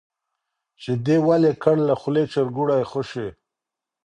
چي 0.81 0.91
دي 1.05 1.17
ولي 1.27 1.51
کړ 1.63 1.75
له 1.87 1.93
خولې 2.01 2.23
چرګوړی 2.33 2.81
خوشي 2.91 3.27